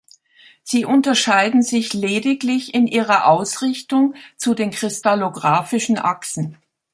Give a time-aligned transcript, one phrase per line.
[0.63, 6.57] Sie unterscheiden sich lediglich in ihrer Ausrichtung zu den kristallographischen Achsen.